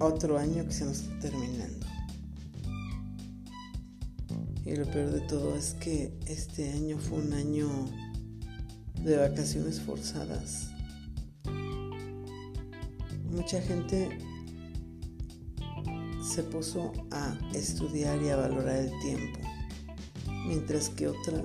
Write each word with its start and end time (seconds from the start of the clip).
otro 0.00 0.38
año 0.38 0.64
que 0.64 0.72
se 0.72 0.84
nos 0.84 1.00
está 1.00 1.18
terminando. 1.20 1.86
Y 4.64 4.76
lo 4.76 4.86
peor 4.86 5.10
de 5.10 5.20
todo 5.22 5.54
es 5.54 5.74
que 5.74 6.18
este 6.26 6.72
año 6.72 6.98
fue 6.98 7.18
un 7.18 7.32
año 7.34 7.68
de 9.02 9.18
vacaciones 9.18 9.80
forzadas. 9.80 10.70
Mucha 13.30 13.60
gente 13.60 14.18
se 16.34 16.42
puso 16.44 16.92
a 17.10 17.36
estudiar 17.52 18.22
y 18.22 18.30
a 18.30 18.36
valorar 18.36 18.76
el 18.76 18.98
tiempo, 19.00 19.40
mientras 20.46 20.88
que 20.88 21.08
otra 21.08 21.44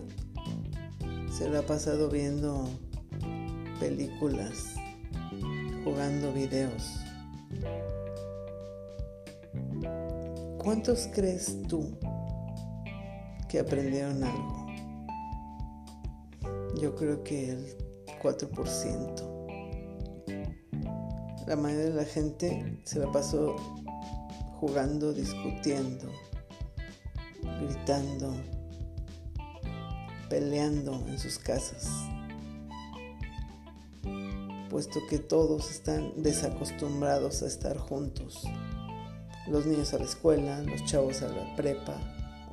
se 1.37 1.49
la 1.49 1.59
ha 1.59 1.65
pasado 1.65 2.09
viendo 2.09 2.69
películas, 3.79 4.75
jugando 5.83 6.31
videos. 6.31 6.99
¿Cuántos 10.59 11.07
crees 11.13 11.57
tú 11.69 11.97
que 13.47 13.59
aprendieron 13.59 14.21
algo? 14.21 14.67
Yo 16.81 16.93
creo 16.95 17.23
que 17.23 17.51
el 17.51 17.77
4%. 18.21 19.37
La 21.47 21.55
mayoría 21.55 21.85
de 21.85 21.93
la 21.93 22.03
gente 22.03 22.77
se 22.83 22.99
la 22.99 23.09
pasó 23.09 23.55
jugando, 24.59 25.13
discutiendo, 25.13 26.11
gritando, 27.61 28.35
peleando 30.29 31.05
en 31.07 31.17
sus 31.17 31.39
casas, 31.39 31.89
puesto 34.69 34.99
que 35.09 35.19
todos 35.19 35.71
están 35.71 36.21
desacostumbrados 36.21 37.43
a 37.43 37.47
estar 37.47 37.77
juntos. 37.77 38.43
Los 39.49 39.65
niños 39.65 39.93
a 39.93 39.99
la 39.99 40.05
escuela, 40.05 40.61
los 40.61 40.85
chavos 40.85 41.21
a 41.21 41.27
la 41.27 41.55
prepa 41.55 41.95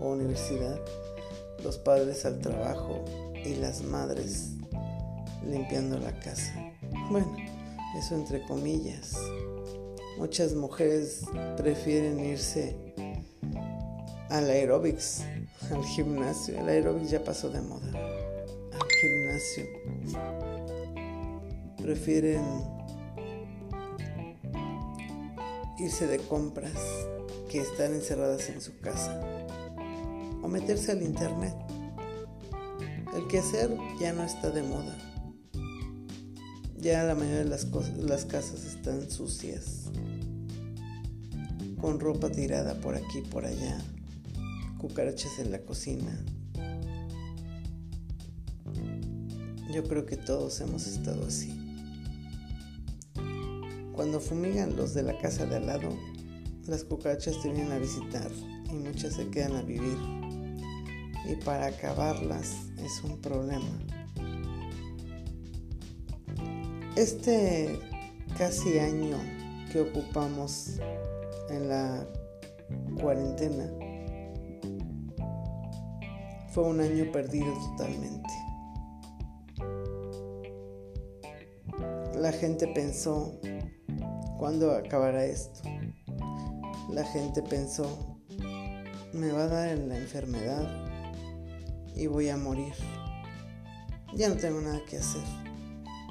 o 0.00 0.10
universidad, 0.12 0.78
los 1.62 1.78
padres 1.78 2.24
al 2.24 2.40
trabajo 2.40 3.04
y 3.44 3.56
las 3.56 3.82
madres 3.82 4.52
limpiando 5.44 5.98
la 5.98 6.18
casa. 6.20 6.54
Bueno, 7.10 7.36
eso 7.98 8.14
entre 8.14 8.42
comillas. 8.46 9.14
Muchas 10.18 10.54
mujeres 10.54 11.24
prefieren 11.56 12.18
irse 12.18 12.94
al 14.30 14.48
aerobics, 14.48 15.22
al 15.70 15.84
gimnasio. 15.84 16.58
El 16.58 16.68
aerobics 16.68 17.10
ya 17.10 17.22
pasó 17.22 17.50
de 17.50 17.60
moda. 17.60 17.90
Al 18.72 18.88
gimnasio. 19.00 19.64
Prefieren 21.76 22.42
irse 25.78 26.06
de 26.06 26.18
compras 26.18 26.80
que 27.50 27.60
estar 27.60 27.90
encerradas 27.90 28.48
en 28.48 28.60
su 28.60 28.78
casa. 28.78 29.20
O 30.42 30.48
meterse 30.48 30.92
al 30.92 31.02
internet. 31.02 31.54
El 33.16 33.26
quehacer 33.28 33.76
ya 34.00 34.12
no 34.12 34.22
está 34.22 34.50
de 34.50 34.62
moda. 34.62 34.96
Ya 36.76 37.02
la 37.04 37.14
mayoría 37.14 37.38
de 37.38 37.44
las, 37.46 37.66
las 37.96 38.24
casas 38.24 38.64
están 38.64 39.10
sucias 39.10 39.90
con 41.80 42.00
ropa 42.00 42.30
tirada 42.30 42.74
por 42.80 42.94
aquí 42.94 43.18
y 43.18 43.22
por 43.22 43.44
allá, 43.44 43.78
cucarachas 44.78 45.38
en 45.38 45.50
la 45.50 45.60
cocina. 45.60 46.18
Yo 49.72 49.84
creo 49.84 50.06
que 50.06 50.16
todos 50.16 50.60
hemos 50.60 50.86
estado 50.86 51.26
así. 51.26 51.55
Cuando 53.96 54.20
fumigan 54.20 54.76
los 54.76 54.92
de 54.92 55.02
la 55.02 55.16
casa 55.16 55.46
de 55.46 55.56
al 55.56 55.66
lado, 55.66 55.88
las 56.66 56.84
cucarachas 56.84 57.40
te 57.40 57.50
vienen 57.50 57.72
a 57.72 57.78
visitar 57.78 58.30
y 58.70 58.74
muchas 58.74 59.14
se 59.14 59.28
quedan 59.30 59.56
a 59.56 59.62
vivir. 59.62 59.96
Y 61.26 61.34
para 61.42 61.66
acabarlas 61.66 62.54
es 62.76 63.02
un 63.02 63.18
problema. 63.22 63.64
Este 66.94 67.78
casi 68.36 68.78
año 68.78 69.16
que 69.72 69.80
ocupamos 69.80 70.78
en 71.48 71.68
la 71.68 72.06
cuarentena 73.00 73.70
fue 76.50 76.64
un 76.64 76.80
año 76.80 77.10
perdido 77.12 77.52
totalmente. 77.70 78.32
La 82.18 82.32
gente 82.32 82.66
pensó, 82.68 83.38
¿cuándo 84.38 84.72
acabará 84.72 85.24
esto? 85.24 85.60
La 86.90 87.04
gente 87.04 87.42
pensó, 87.42 88.18
me 89.12 89.32
va 89.32 89.44
a 89.44 89.48
dar 89.48 89.78
la 89.78 89.96
enfermedad 89.96 90.66
y 91.94 92.06
voy 92.06 92.28
a 92.28 92.36
morir. 92.36 92.74
Ya 94.14 94.28
no 94.28 94.36
tengo 94.36 94.60
nada 94.60 94.80
que 94.88 94.98
hacer. 94.98 95.22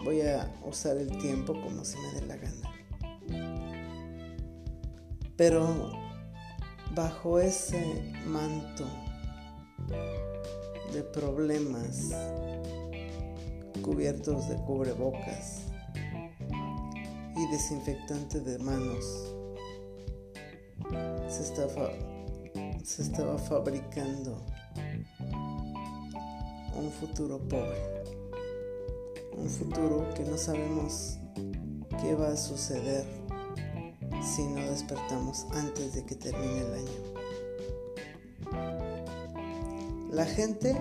Voy 0.03 0.21
a 0.21 0.51
usar 0.65 0.97
el 0.97 1.17
tiempo 1.17 1.53
como 1.53 1.83
se 1.85 1.97
me 1.99 2.11
dé 2.11 2.25
la 2.25 2.37
gana. 2.37 2.71
Pero 5.37 5.91
bajo 6.93 7.39
ese 7.39 8.13
manto 8.25 8.85
de 10.93 11.03
problemas 11.03 12.11
cubiertos 13.81 14.47
de 14.49 14.55
cubrebocas 14.55 15.64
y 17.35 17.47
desinfectante 17.51 18.39
de 18.39 18.57
manos, 18.59 19.35
se 21.27 21.43
estaba, 21.43 21.91
se 22.83 23.01
estaba 23.01 23.37
fabricando 23.37 24.45
un 26.75 26.91
futuro 26.91 27.39
pobre, 27.39 28.03
un 29.37 29.49
futuro 29.49 30.07
que 30.15 30.23
no 30.23 30.37
sabemos 30.37 31.17
qué 32.01 32.15
va 32.15 32.29
a 32.29 32.37
suceder 32.37 33.05
si 34.21 34.43
no 34.43 34.61
despertamos 34.71 35.45
antes 35.51 35.93
de 35.93 36.05
que 36.05 36.15
termine 36.15 36.59
el 36.59 36.73
año. 36.73 37.15
La 40.11 40.25
gente, 40.25 40.75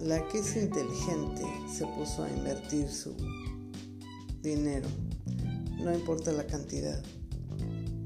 la 0.00 0.26
que 0.28 0.38
es 0.38 0.56
inteligente, 0.56 1.42
se 1.68 1.86
puso 1.86 2.24
a 2.24 2.30
invertir 2.30 2.88
su 2.88 3.14
dinero, 4.42 4.88
no 5.82 5.92
importa 5.92 6.32
la 6.32 6.46
cantidad. 6.46 7.02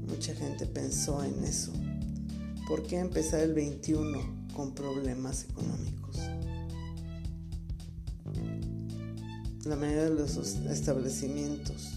Mucha 0.07 0.33
gente 0.35 0.65
pensó 0.65 1.23
en 1.23 1.43
eso. 1.43 1.71
¿Por 2.67 2.83
qué 2.83 2.99
empezar 2.99 3.41
el 3.41 3.53
21 3.53 4.47
con 4.55 4.73
problemas 4.73 5.45
económicos? 5.45 6.17
La 9.65 9.75
mayoría 9.75 10.05
de 10.05 10.15
los 10.15 10.37
establecimientos, 10.37 11.91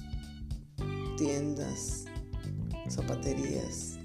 tiendas, 1.17 2.05
zapaterías 2.89 3.99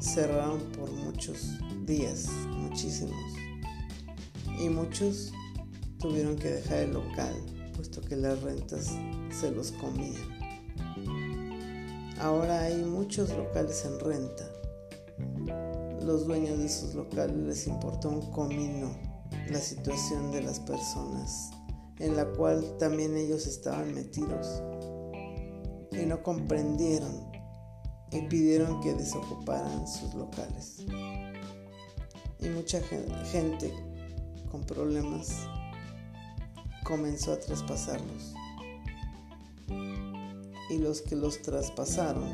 cerraron 0.00 0.60
por 0.72 0.90
muchos 0.90 1.52
días, 1.84 2.28
muchísimos. 2.56 3.14
Y 4.58 4.68
muchos 4.68 5.32
tuvieron 5.98 6.36
que 6.36 6.48
dejar 6.48 6.78
el 6.78 6.92
local, 6.92 7.34
puesto 7.74 8.00
que 8.00 8.16
las 8.16 8.40
rentas 8.42 8.92
se 9.30 9.50
los 9.50 9.72
comían. 9.72 10.35
Ahora 12.20 12.62
hay 12.62 12.82
muchos 12.82 13.30
locales 13.30 13.84
en 13.84 14.00
renta. 14.00 14.50
Los 16.02 16.26
dueños 16.26 16.58
de 16.58 16.66
esos 16.66 16.94
locales 16.94 17.36
les 17.36 17.66
importó 17.66 18.08
un 18.08 18.30
comino 18.30 18.90
la 19.50 19.60
situación 19.60 20.32
de 20.32 20.42
las 20.42 20.60
personas, 20.60 21.50
en 21.98 22.16
la 22.16 22.24
cual 22.24 22.76
también 22.78 23.16
ellos 23.16 23.46
estaban 23.46 23.94
metidos 23.94 24.62
y 25.92 26.06
no 26.06 26.22
comprendieron 26.22 27.30
y 28.10 28.22
pidieron 28.22 28.80
que 28.80 28.94
desocuparan 28.94 29.86
sus 29.86 30.14
locales. 30.14 30.86
Y 32.40 32.48
mucha 32.48 32.80
gente 33.30 33.72
con 34.50 34.64
problemas 34.64 35.46
comenzó 36.84 37.32
a 37.32 37.40
traspasarlos. 37.40 38.34
Y 40.70 40.78
los 40.78 41.02
que 41.02 41.16
los 41.16 41.40
traspasaron 41.42 42.32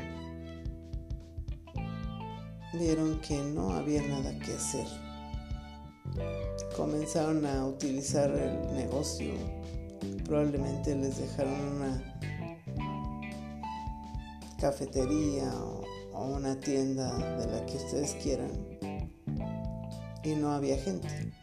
vieron 2.73 3.19
que 3.21 3.37
no 3.37 3.71
había 3.73 4.01
nada 4.01 4.37
que 4.39 4.53
hacer. 4.53 4.87
Comenzaron 6.75 7.45
a 7.45 7.65
utilizar 7.65 8.31
el 8.31 8.75
negocio. 8.75 9.33
Probablemente 10.25 10.95
les 10.95 11.17
dejaron 11.17 11.53
una 11.75 12.13
cafetería 14.59 15.53
o, 15.55 15.83
una 16.13 16.59
tienda 16.59 17.17
de 17.37 17.51
la 17.51 17.65
que 17.65 17.75
ustedes 17.75 18.13
quieran 18.23 18.51
y 20.23 20.35
no 20.35 20.51
había 20.53 20.77
gente. 20.77 21.33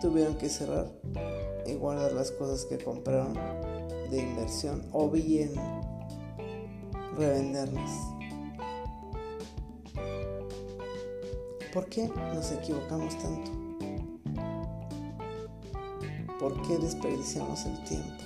Tuvieron 0.00 0.36
que 0.36 0.48
cerrar 0.48 0.90
y 1.66 1.74
guardar 1.74 2.12
las 2.12 2.30
cosas 2.30 2.64
que 2.64 2.78
compraron 2.78 3.36
de 4.10 4.22
inversión 4.22 4.82
o 4.92 5.08
bien 5.08 5.52
revenderlas. 7.16 7.90
¿Por 11.72 11.86
qué 11.86 12.08
nos 12.34 12.50
equivocamos 12.50 13.16
tanto? 13.18 13.52
¿Por 16.40 16.60
qué 16.62 16.78
desperdiciamos 16.78 17.64
el 17.66 17.84
tiempo? 17.84 18.24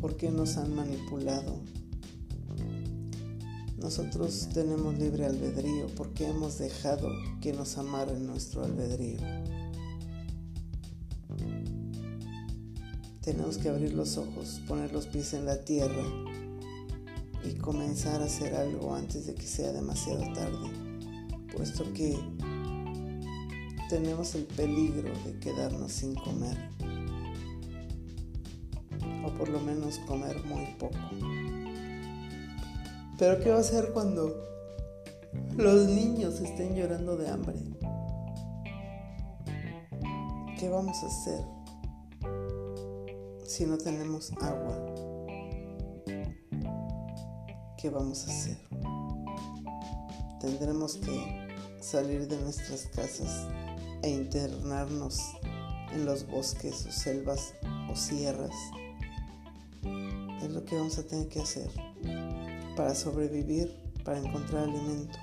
¿Por 0.00 0.16
qué 0.16 0.30
nos 0.30 0.56
han 0.56 0.74
manipulado? 0.74 1.60
Nosotros 3.76 4.48
tenemos 4.54 4.96
libre 4.96 5.26
albedrío 5.26 5.86
porque 5.96 6.28
hemos 6.28 6.58
dejado 6.58 7.08
que 7.40 7.52
nos 7.52 7.76
amarren 7.78 8.26
nuestro 8.26 8.64
albedrío. 8.64 9.18
Tenemos 13.22 13.56
que 13.56 13.68
abrir 13.68 13.94
los 13.94 14.18
ojos, 14.18 14.60
poner 14.66 14.92
los 14.92 15.06
pies 15.06 15.32
en 15.32 15.46
la 15.46 15.64
tierra 15.64 16.02
y 17.44 17.54
comenzar 17.54 18.20
a 18.20 18.24
hacer 18.24 18.52
algo 18.56 18.96
antes 18.96 19.28
de 19.28 19.34
que 19.36 19.46
sea 19.46 19.70
demasiado 19.70 20.24
tarde, 20.32 20.68
puesto 21.54 21.84
que 21.92 22.18
tenemos 23.88 24.34
el 24.34 24.42
peligro 24.42 25.12
de 25.24 25.38
quedarnos 25.38 25.92
sin 25.92 26.16
comer, 26.16 26.56
o 29.24 29.30
por 29.38 29.48
lo 29.50 29.60
menos 29.60 30.00
comer 30.00 30.42
muy 30.44 30.66
poco. 30.80 30.98
Pero 33.20 33.38
¿qué 33.38 33.50
va 33.50 33.58
a 33.58 33.60
hacer 33.60 33.92
cuando 33.92 34.34
los 35.56 35.86
niños 35.86 36.40
estén 36.40 36.74
llorando 36.74 37.16
de 37.16 37.28
hambre? 37.28 37.56
¿Qué 40.58 40.68
vamos 40.68 40.96
a 41.04 41.06
hacer 41.06 41.61
si 43.52 43.66
no 43.66 43.76
tenemos 43.76 44.32
agua? 44.40 44.74
¿Qué 47.76 47.90
vamos 47.90 48.26
a 48.26 48.30
hacer? 48.30 48.56
Tendremos 50.40 50.96
que 50.96 51.48
salir 51.78 52.26
de 52.28 52.38
nuestras 52.38 52.86
casas 52.86 53.46
e 54.02 54.08
internarnos 54.08 55.20
en 55.92 56.06
los 56.06 56.26
bosques 56.26 56.86
o 56.86 56.92
selvas 56.92 57.54
o 57.90 57.94
sierras. 57.94 58.54
Es 60.42 60.50
lo 60.50 60.64
que 60.64 60.74
vamos 60.74 60.96
a 60.96 61.06
tener 61.06 61.28
que 61.28 61.40
hacer 61.40 61.68
para 62.74 62.94
sobrevivir, 62.94 63.70
para 64.02 64.18
encontrar 64.18 64.64
alimento. 64.64 65.18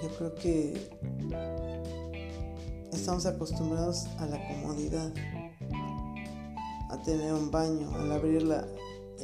Yo 0.00 0.08
creo 0.16 0.34
que 0.36 2.07
estamos 2.92 3.26
acostumbrados 3.26 4.06
a 4.18 4.26
la 4.26 4.38
comodidad, 4.48 5.12
a 6.90 7.02
tener 7.02 7.32
un 7.32 7.50
baño, 7.50 7.90
al 7.94 8.12
abrir 8.12 8.42
la 8.42 8.66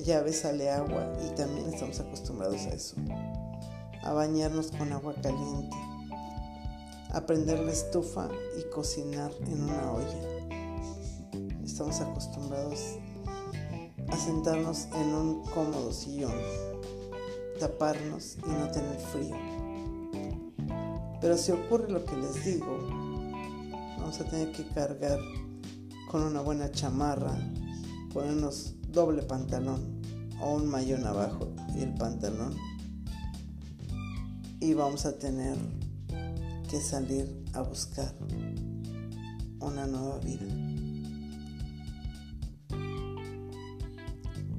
llave 0.05 0.33
sale 0.33 0.71
agua 0.71 1.13
y 1.25 1.35
también 1.35 1.73
estamos 1.73 2.01
acostumbrados 2.01 2.67
a 2.67 2.71
eso, 2.71 2.97
a 4.03 4.13
bañarnos 4.13 4.71
con 4.73 4.93
agua 4.93 5.15
caliente, 5.23 5.77
a 7.11 7.25
prender 7.27 7.61
la 7.61 7.73
estufa 7.73 8.29
y 8.59 8.69
cocinar 8.71 9.33
en 9.47 9.63
una 9.63 9.93
olla. 9.93 11.65
Estamos 11.65 12.01
acostumbrados 12.01 12.99
a 14.09 14.17
sentarnos 14.17 14.87
en 14.95 15.15
un 15.15 15.45
cómodo 15.47 15.93
sillón, 15.93 16.35
taparnos 17.59 18.37
y 18.47 18.51
no 18.51 18.71
tener 18.71 18.99
frío. 18.99 19.37
Pero 21.21 21.39
si 21.39 21.53
ocurre 21.53 21.91
lo 21.91 22.05
que 22.05 22.17
les 22.17 22.45
digo, 22.45 23.04
vamos 23.99 24.21
a 24.21 24.25
tener 24.25 24.53
que 24.53 24.67
cargar 24.69 25.19
con 26.11 26.23
una 26.23 26.41
buena 26.41 26.71
chamarra, 26.71 27.37
ponernos 28.13 28.75
doble 28.89 29.23
pantalón 29.23 30.01
o 30.41 30.55
un 30.55 30.67
mayón 30.69 31.05
abajo 31.05 31.53
y 31.77 31.83
el 31.83 31.95
pantalón. 31.95 32.55
Y 34.61 34.75
vamos 34.75 35.05
a 35.07 35.19
tener 35.19 35.57
que 36.71 36.81
salir 36.81 37.45
a 37.53 37.63
buscar 37.63 38.15
una 39.61 39.87
nueva 39.87 40.19
vida. 40.19 40.47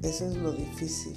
Eso 0.02 0.28
es 0.28 0.36
lo 0.36 0.52
difícil, 0.52 1.14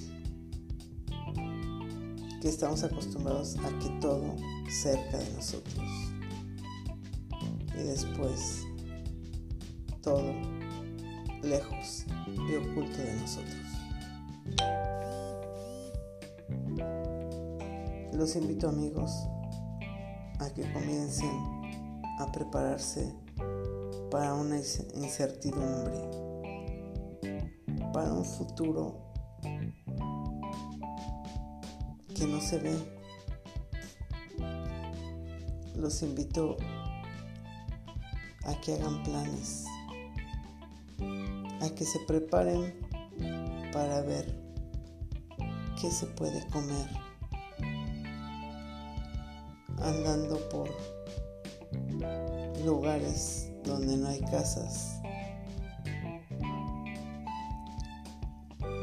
que 2.42 2.50
estamos 2.50 2.84
acostumbrados 2.84 3.58
a 3.58 3.70
que 3.80 3.90
todo 4.00 4.36
cerca 4.70 5.18
de 5.18 5.34
nosotros 5.34 6.09
y 7.80 7.84
después 7.84 8.66
todo 10.02 10.34
lejos 11.42 12.06
y 12.26 12.56
oculto 12.56 12.98
de 12.98 13.14
nosotros. 13.16 13.56
Los 18.14 18.36
invito 18.36 18.70
amigos 18.70 19.12
a 20.40 20.50
que 20.50 20.70
comiencen 20.74 21.30
a 22.20 22.32
prepararse 22.32 23.14
para 24.12 24.34
una 24.34 24.58
incertidumbre 24.58 26.30
para 27.94 28.14
un 28.14 28.26
futuro 28.26 28.96
que 32.16 32.26
no 32.28 32.42
se 32.42 32.58
ve. 32.60 32.76
Los 35.76 36.02
invito 36.02 36.58
a 38.50 38.62
que 38.62 38.74
hagan 38.74 39.04
planes, 39.04 39.66
a 41.62 41.70
que 41.76 41.86
se 41.86 42.00
preparen 42.08 42.74
para 43.72 44.02
ver 44.02 44.36
qué 45.80 45.92
se 45.92 46.08
puede 46.08 46.46
comer 46.48 46.90
andando 49.82 50.38
por 50.50 50.70
lugares 52.66 53.52
donde 53.64 53.96
no 53.98 54.08
hay 54.08 54.22
casas 54.22 55.00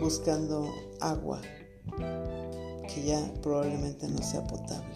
buscando 0.00 0.72
agua 1.00 1.40
que 2.88 3.02
ya 3.04 3.20
probablemente 3.42 4.08
no 4.08 4.22
sea 4.22 4.46
potable. 4.46 4.95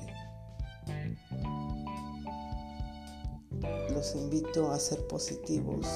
Los 4.01 4.15
invito 4.15 4.73
a 4.73 4.79
ser 4.79 5.07
positivos, 5.09 5.87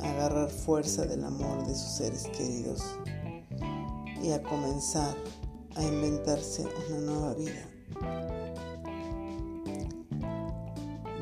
a 0.00 0.10
agarrar 0.10 0.50
fuerza 0.50 1.06
del 1.06 1.22
amor 1.22 1.64
de 1.68 1.72
sus 1.76 1.92
seres 1.92 2.26
queridos 2.36 2.82
y 4.20 4.32
a 4.32 4.42
comenzar 4.42 5.16
a 5.76 5.84
inventarse 5.84 6.66
una 6.88 6.98
nueva 6.98 7.34
vida. 7.34 7.70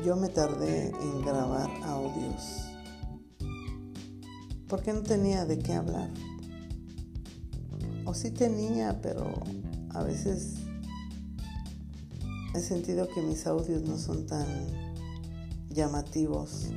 Yo 0.03 0.15
me 0.15 0.29
tardé 0.29 0.87
en 0.87 1.21
grabar 1.21 1.69
audios 1.83 2.65
porque 4.67 4.93
no 4.93 5.03
tenía 5.03 5.45
de 5.45 5.59
qué 5.59 5.73
hablar 5.73 6.09
o 8.05 8.15
sí 8.15 8.31
tenía, 8.31 8.99
pero 9.03 9.35
a 9.91 10.01
veces 10.01 10.55
he 12.55 12.59
sentido 12.59 13.07
que 13.07 13.21
mis 13.21 13.45
audios 13.45 13.83
no 13.83 13.99
son 13.99 14.25
tan 14.25 14.86
llamativos 15.77 16.71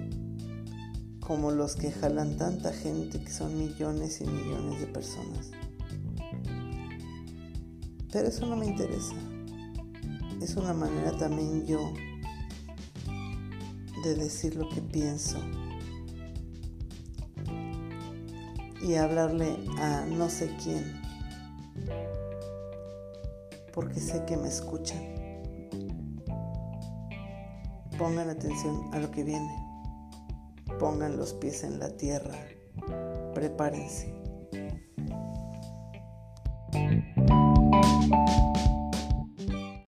como 1.21 1.50
los 1.50 1.75
que 1.75 1.90
jalan 1.90 2.37
tanta 2.37 2.73
gente, 2.73 3.23
que 3.23 3.33
son 3.33 3.59
millones 3.59 4.21
y 4.21 4.26
millones 4.26 4.80
de 4.80 4.87
personas. 4.87 5.50
Pero 8.12 8.28
eso 8.28 8.47
no 8.47 8.57
me 8.57 8.66
interesa. 8.66 9.14
Es 10.42 10.57
una 10.57 10.75
manera 10.75 11.16
también 11.16 11.64
yo 11.66 11.92
de 14.04 14.14
decir 14.16 14.57
lo 14.57 14.69
que 14.69 14.83
pienso 14.83 15.38
y 18.83 18.95
hablarle 18.95 19.57
a 19.78 20.04
no 20.07 20.28
sé 20.28 20.54
quién 20.62 21.00
porque 23.73 24.00
sé 24.00 24.25
que 24.26 24.37
me 24.37 24.49
escuchan. 24.49 25.20
Pongan 28.00 28.30
atención 28.30 28.88
a 28.95 28.99
lo 28.99 29.11
que 29.11 29.23
viene. 29.23 29.54
Pongan 30.78 31.19
los 31.19 31.35
pies 31.35 31.64
en 31.64 31.78
la 31.78 31.95
tierra. 31.99 32.35
Prepárense. 33.35 34.20